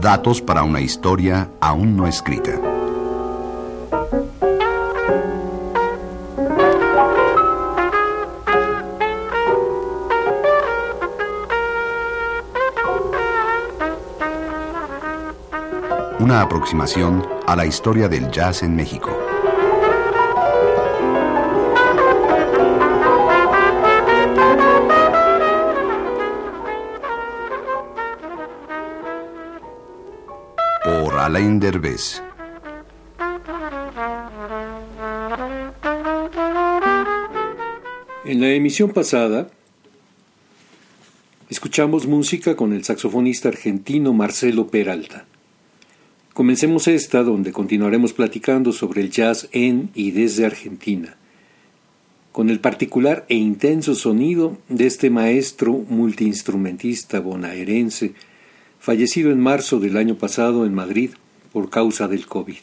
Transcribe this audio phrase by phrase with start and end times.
[0.00, 2.58] Datos para una historia aún no escrita.
[16.18, 19.29] Una aproximación a la historia del jazz en México.
[31.30, 32.20] Alain Derbez.
[38.24, 39.48] En la emisión pasada
[41.48, 45.26] escuchamos música con el saxofonista argentino Marcelo Peralta.
[46.34, 51.16] Comencemos esta donde continuaremos platicando sobre el jazz en y desde Argentina,
[52.32, 58.14] con el particular e intenso sonido de este maestro multiinstrumentista bonaerense,
[58.80, 61.10] fallecido en marzo del año pasado en Madrid
[61.52, 62.58] por causa del COVID.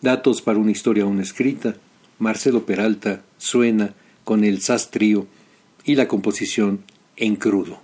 [0.00, 1.76] Datos para una historia aún escrita,
[2.18, 5.26] Marcelo Peralta suena con el SAS Trío
[5.84, 6.80] y la composición
[7.16, 7.83] En Crudo.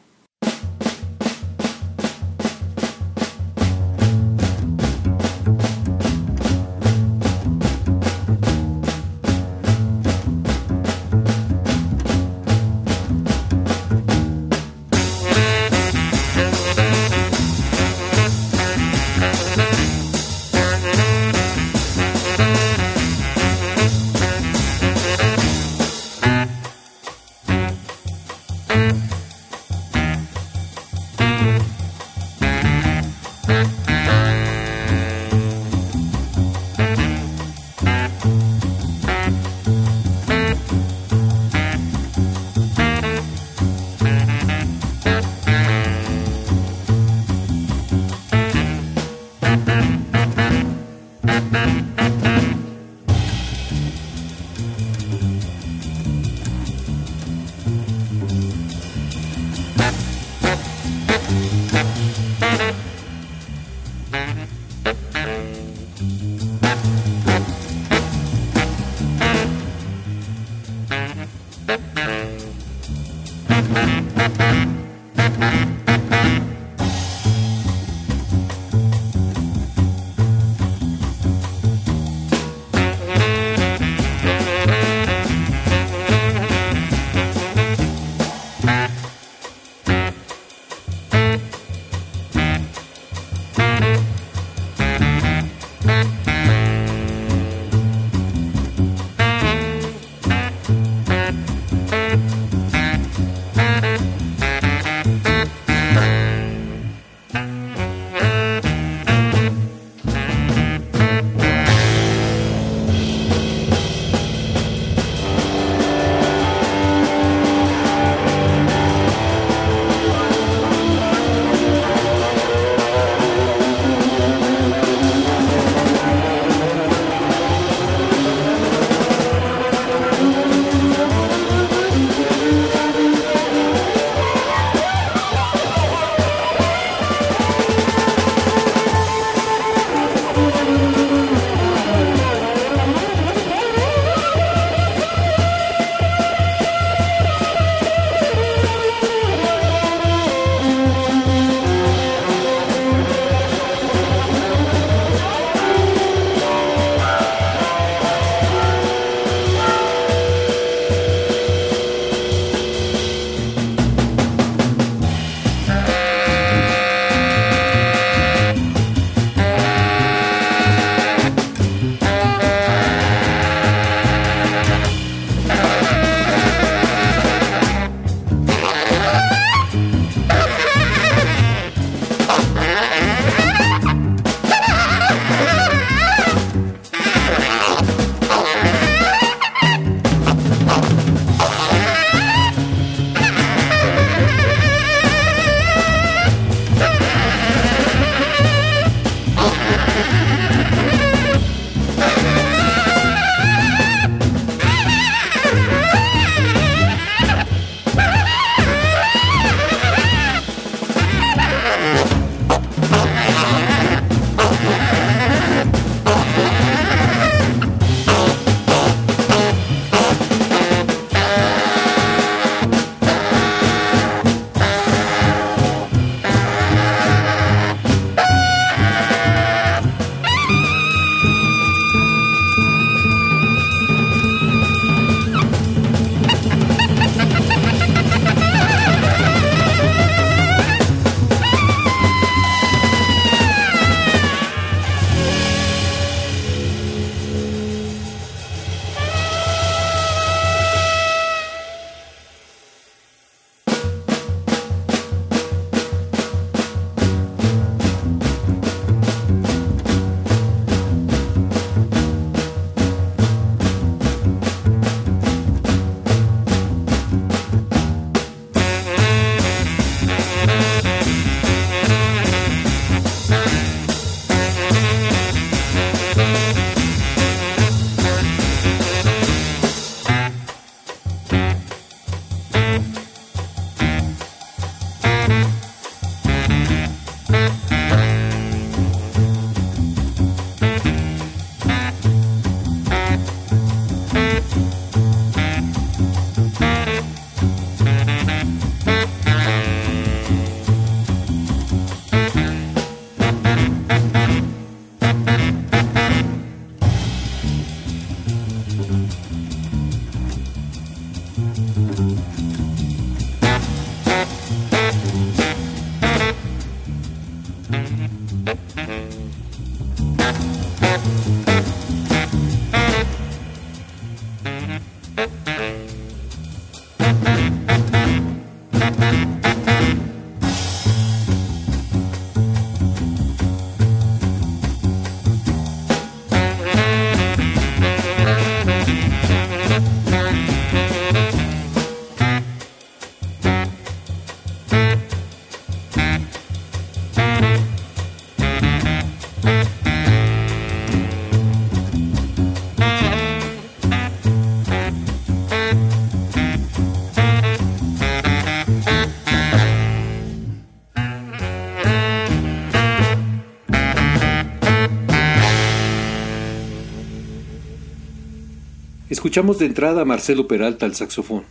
[369.31, 371.45] Escuchamos de entrada a Marcelo Peralta al saxofón,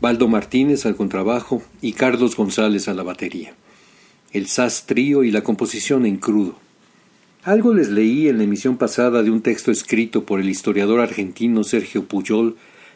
[0.00, 3.54] Baldo Martínez al contrabajo y Carlos González a la batería.
[4.30, 6.54] El SAS trío y la composición en crudo.
[7.42, 11.64] Algo les leí en la emisión pasada de un texto escrito por el historiador argentino
[11.64, 12.54] Sergio Puyol,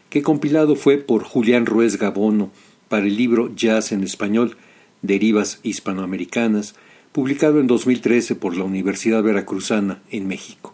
[0.09, 2.49] que compilado fue por Julián Ruiz Gabono
[2.87, 4.55] para el libro Jazz en Español,
[5.01, 6.75] Derivas Hispanoamericanas,
[7.11, 10.72] publicado en 2013 por la Universidad Veracruzana en México.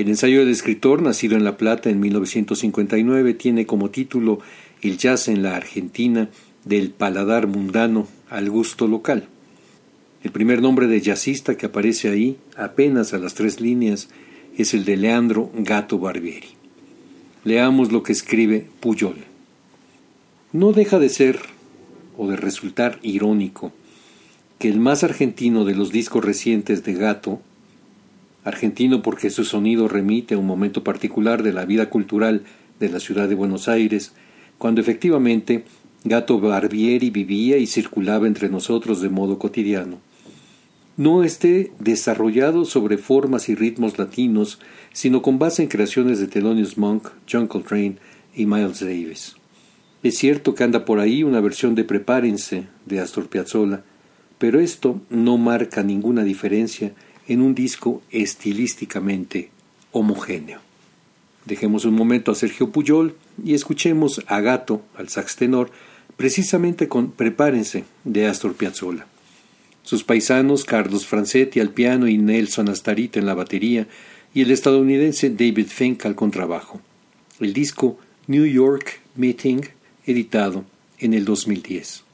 [0.00, 4.38] El ensayo del escritor, nacido en La Plata en 1959, tiene como título
[4.80, 6.30] El jazz en la Argentina,
[6.64, 9.28] del paladar mundano al gusto local.
[10.24, 14.08] El primer nombre de jazzista que aparece ahí, apenas a las tres líneas,
[14.56, 16.48] es el de Leandro Gato Barbieri.
[17.44, 19.16] Leamos lo que escribe Puyol.
[20.54, 21.40] No deja de ser
[22.16, 23.70] o de resultar irónico
[24.58, 27.42] que el más argentino de los discos recientes de Gato
[28.44, 32.42] argentino porque su sonido remite a un momento particular de la vida cultural
[32.78, 34.12] de la ciudad de Buenos Aires,
[34.58, 35.64] cuando efectivamente
[36.04, 39.98] Gato Barbieri vivía y circulaba entre nosotros de modo cotidiano.
[40.96, 44.58] No esté desarrollado sobre formas y ritmos latinos,
[44.92, 47.96] sino con base en creaciones de Thelonious Monk, John Coltrane
[48.34, 49.36] y Miles Davis.
[50.02, 53.82] Es cierto que anda por ahí una versión de Prepárense de Astor Piazzolla,
[54.38, 56.94] pero esto no marca ninguna diferencia
[57.30, 59.50] en un disco estilísticamente
[59.92, 60.58] homogéneo.
[61.44, 65.70] Dejemos un momento a Sergio Puyol y escuchemos a Gato, al sax tenor,
[66.16, 69.06] precisamente con Prepárense de Astor Piazzolla.
[69.84, 73.86] Sus paisanos Carlos Francetti al piano y Nelson Astarita en la batería
[74.34, 76.80] y el estadounidense David Fink al contrabajo.
[77.38, 77.96] El disco
[78.26, 79.62] New York Meeting,
[80.04, 80.64] editado
[80.98, 82.09] en el 2010.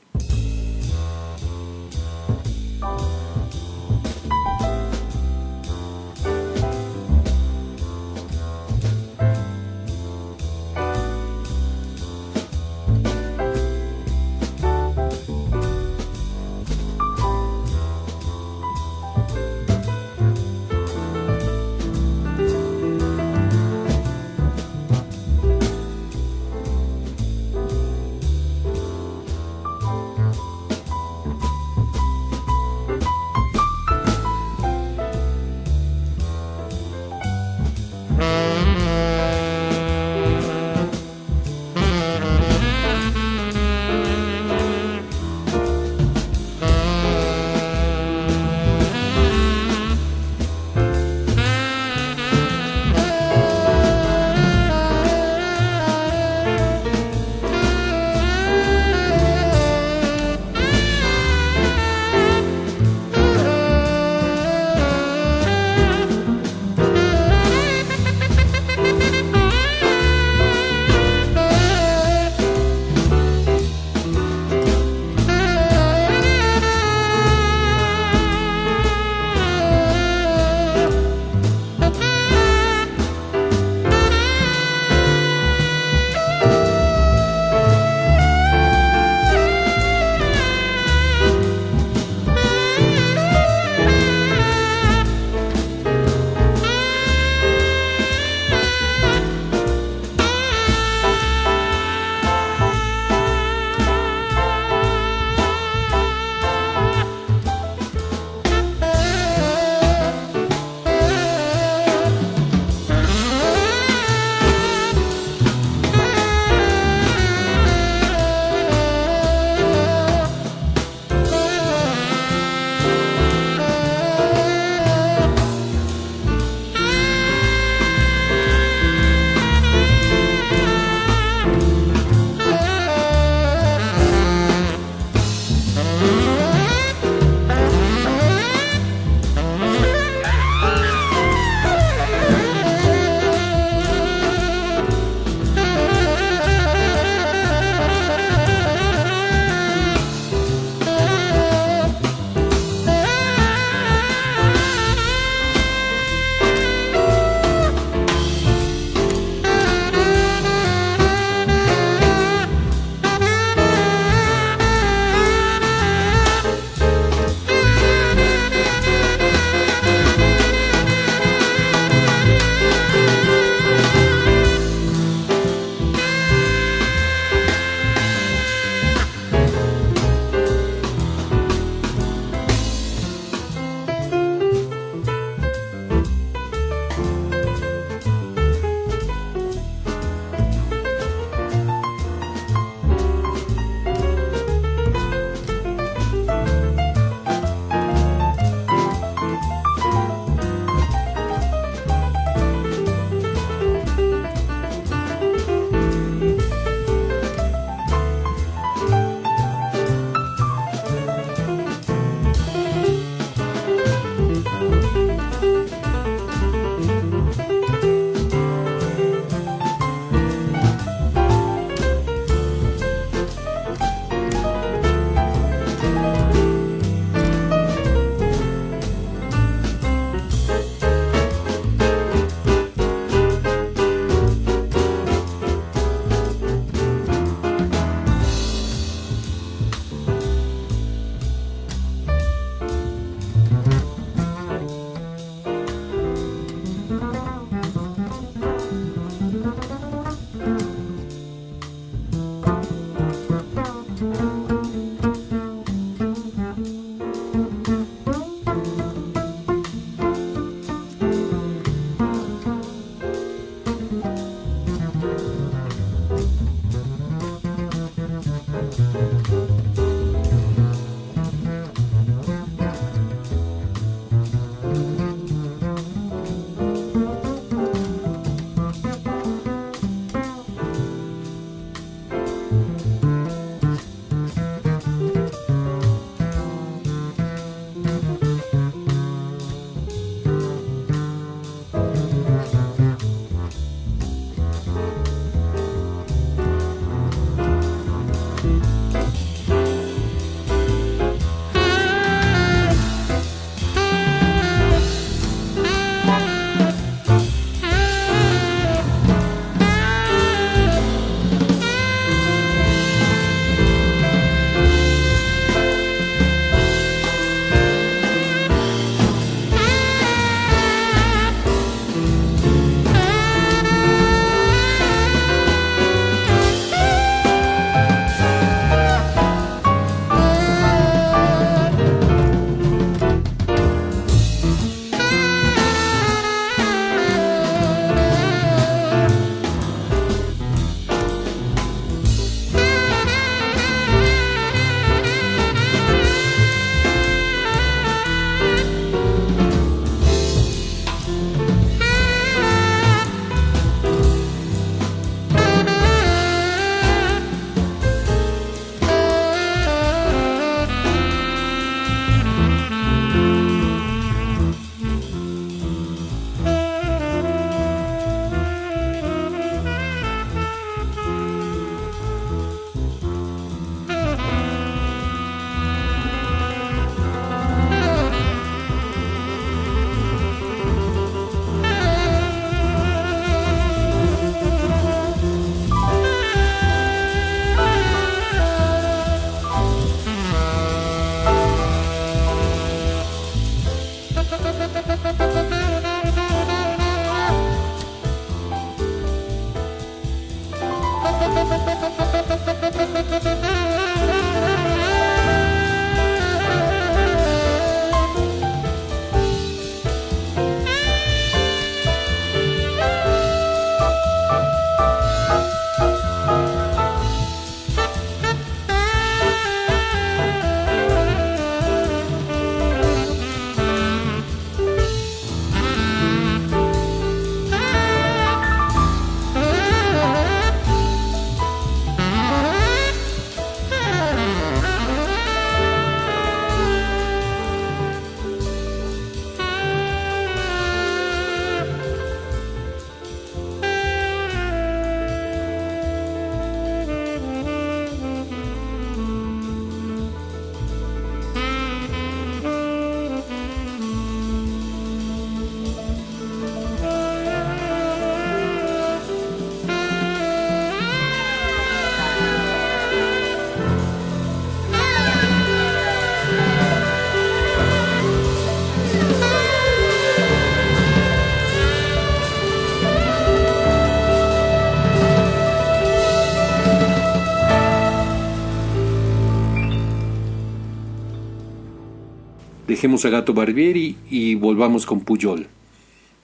[482.76, 485.46] Dejemos a Gato Barbieri y volvamos con Puyol.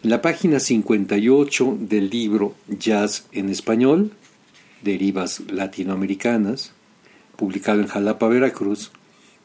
[0.02, 4.12] En la página 58 del libro Jazz en Español,
[4.82, 6.74] Derivas Latinoamericanas,
[7.36, 8.92] publicado en Jalapa, Veracruz,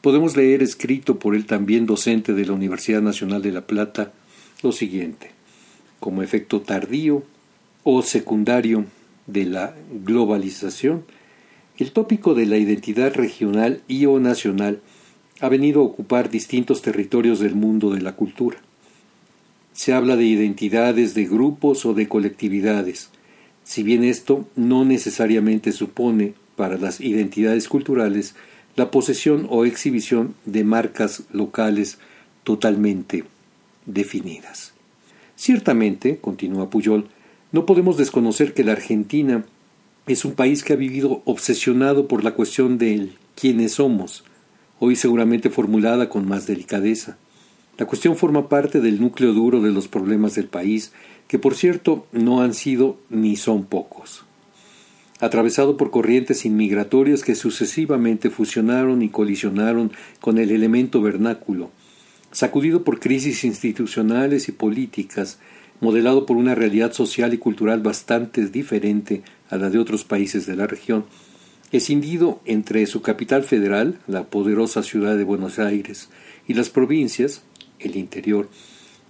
[0.02, 4.12] podemos leer escrito por el también docente de la Universidad Nacional de La Plata
[4.62, 5.30] lo siguiente,
[6.00, 7.22] como efecto tardío
[7.84, 8.84] o secundario
[9.26, 11.04] de la globalización,
[11.78, 14.82] el tópico de la identidad regional y o nacional
[15.40, 18.58] ha venido a ocupar distintos territorios del mundo de la cultura.
[19.72, 23.10] Se habla de identidades de grupos o de colectividades,
[23.62, 28.34] si bien esto no necesariamente supone para las identidades culturales
[28.74, 31.98] la posesión o exhibición de marcas locales
[32.44, 33.24] totalmente
[33.86, 34.72] definidas.
[35.36, 37.08] Ciertamente, continúa Puyol,
[37.52, 39.44] no podemos desconocer que la Argentina
[40.06, 44.24] es un país que ha vivido obsesionado por la cuestión del quiénes somos,
[44.78, 47.18] hoy seguramente formulada con más delicadeza.
[47.76, 50.92] La cuestión forma parte del núcleo duro de los problemas del país,
[51.28, 54.24] que por cierto no han sido ni son pocos.
[55.20, 61.70] Atravesado por corrientes inmigratorias que sucesivamente fusionaron y colisionaron con el elemento vernáculo,
[62.30, 65.38] sacudido por crisis institucionales y políticas,
[65.80, 70.56] modelado por una realidad social y cultural bastante diferente a la de otros países de
[70.56, 71.04] la región,
[71.72, 76.08] escindido entre su capital federal, la poderosa ciudad de Buenos Aires,
[76.46, 77.42] y las provincias,
[77.78, 78.48] el interior,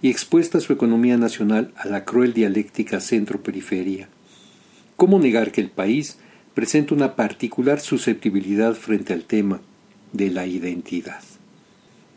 [0.01, 4.09] y expuesta su economía nacional a la cruel dialéctica centro-periferia.
[4.95, 6.17] ¿Cómo negar que el país
[6.53, 9.61] presenta una particular susceptibilidad frente al tema
[10.11, 11.21] de la identidad?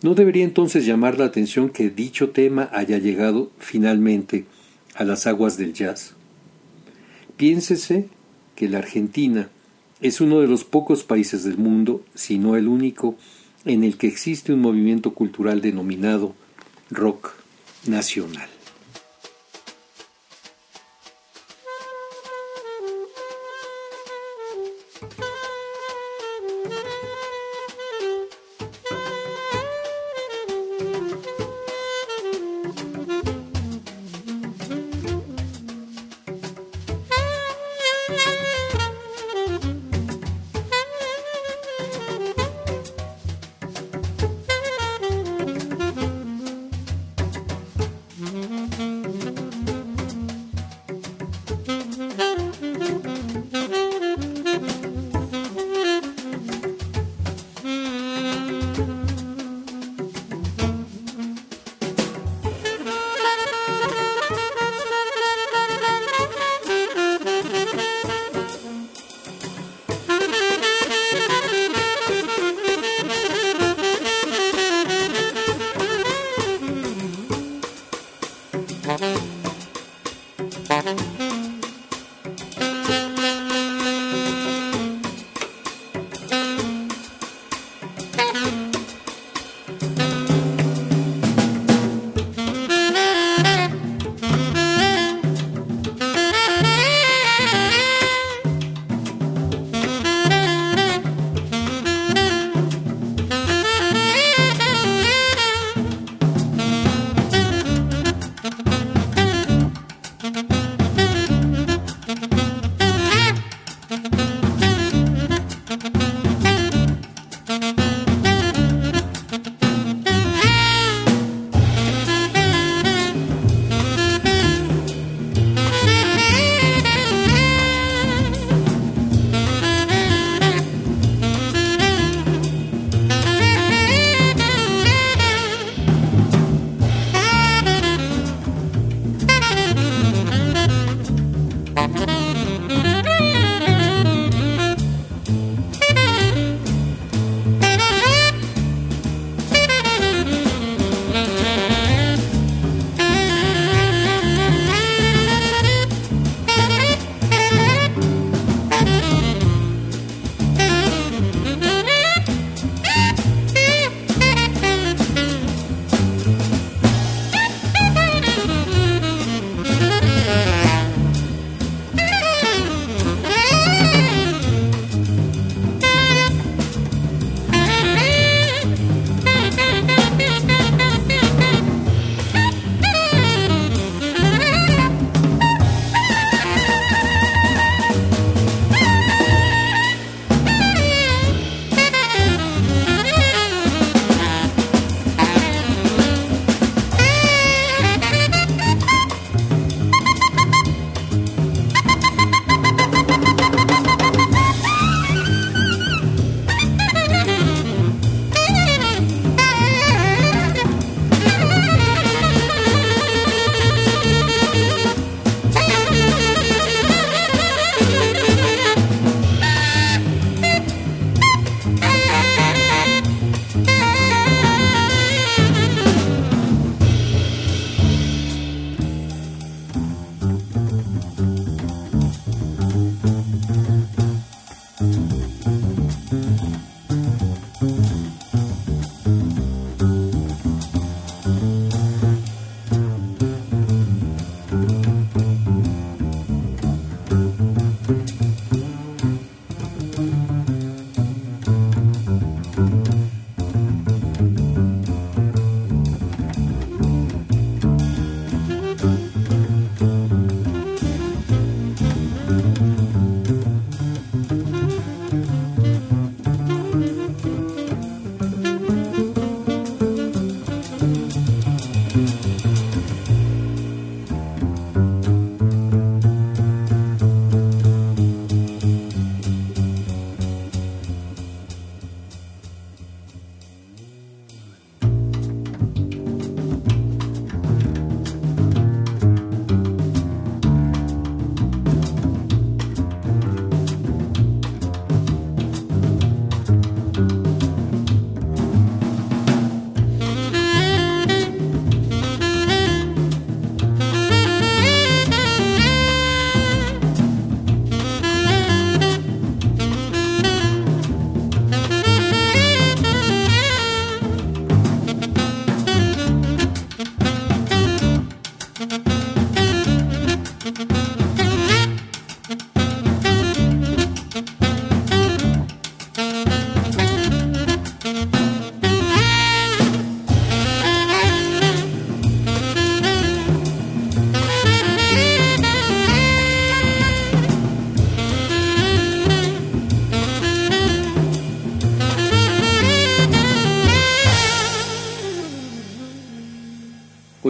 [0.02, 4.46] ¿No debería entonces llamar la atención que dicho tema haya llegado finalmente
[4.94, 6.14] a las aguas del jazz?
[7.36, 8.08] Piénsese
[8.56, 9.48] que la Argentina,
[10.02, 13.16] es uno de los pocos países del mundo, si no el único,
[13.64, 16.34] en el que existe un movimiento cultural denominado
[16.90, 17.30] rock
[17.86, 18.51] nacional.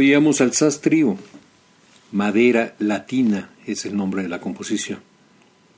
[0.02, 1.16] Oíamos al Sas Trío.
[2.10, 4.98] Madera Latina es el nombre de la composición.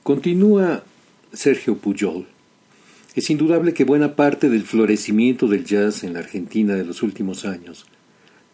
[0.01, 0.83] Continúa
[1.31, 2.25] Sergio Pujol.
[3.13, 7.45] Es indudable que buena parte del florecimiento del jazz en la Argentina de los últimos
[7.45, 7.85] años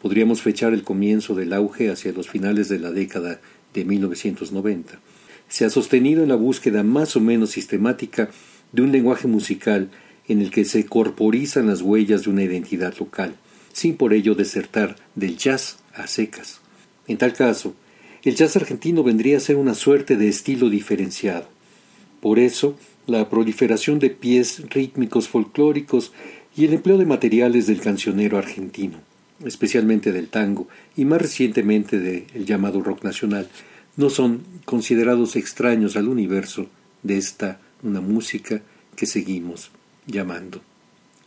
[0.02, 3.40] podríamos fechar el comienzo del auge hacia los finales de la década
[3.74, 5.00] de 1990.
[5.48, 8.30] Se ha sostenido en la búsqueda más o menos sistemática
[8.74, 9.90] de un lenguaje musical
[10.28, 13.38] en el que se corporizan las huellas de una identidad local,
[13.74, 16.62] sin por ello desertar del jazz a secas.
[17.08, 17.76] En tal caso,
[18.24, 21.48] el jazz argentino vendría a ser una suerte de estilo diferenciado.
[22.20, 26.12] Por eso, la proliferación de pies rítmicos folclóricos
[26.56, 29.00] y el empleo de materiales del cancionero argentino,
[29.44, 33.50] especialmente del tango y más recientemente del llamado rock nacional,
[33.98, 36.68] no son considerados extraños al universo
[37.04, 38.62] de esta una música
[38.96, 39.72] que seguimos
[40.06, 40.62] llamando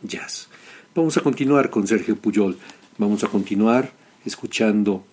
[0.01, 0.47] jazz.
[0.95, 2.57] Vamos a continuar con Sergio Puyol,
[2.97, 3.91] vamos a continuar
[4.25, 5.03] escuchando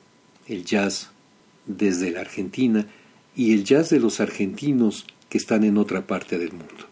[0.47, 1.11] el jazz
[1.66, 2.87] desde la Argentina
[3.35, 6.87] y el jazz de los argentinos que están en otra parte del mundo.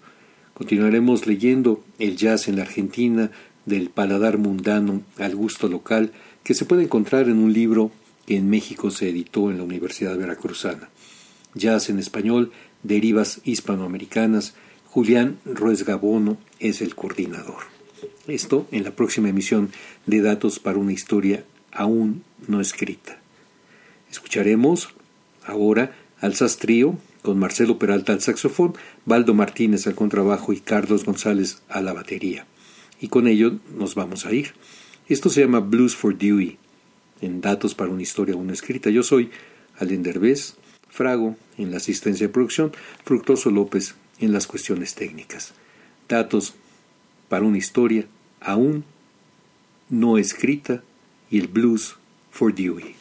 [0.55, 3.31] Continuaremos leyendo el jazz en la Argentina
[3.65, 6.11] del paladar mundano al gusto local
[6.43, 7.93] que se puede encontrar en un libro
[8.27, 10.89] que en México se editó en la Universidad Veracruzana.
[11.55, 12.51] Jazz en español,
[12.83, 14.55] derivas hispanoamericanas,
[14.87, 17.80] Julián Ruiz Gabono es el coordinador.
[18.27, 19.71] Esto en la próxima emisión
[20.07, 23.19] de Datos para una historia aún no escrita.
[24.11, 24.91] Escucharemos
[25.45, 31.63] ahora al Sastrío con Marcelo Peralta al saxofón, Baldo Martínez al contrabajo y Carlos González
[31.69, 32.47] a la batería.
[33.01, 34.53] Y con ello nos vamos a ir.
[35.09, 36.59] Esto se llama Blues for Dewey,
[37.21, 38.91] en Datos para una historia aún escrita.
[38.91, 39.31] Yo soy
[39.79, 40.55] Allen Derbez,
[40.89, 42.73] Frago en la asistencia de producción,
[43.05, 45.53] Fructoso López en las cuestiones técnicas.
[46.09, 46.55] Datos
[47.31, 48.07] para una historia
[48.41, 48.85] aún
[49.89, 50.83] no escrita
[51.31, 51.97] y el blues
[52.33, 53.00] for Dewey.